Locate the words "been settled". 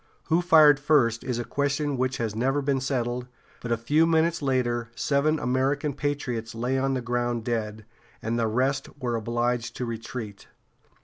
2.63-3.27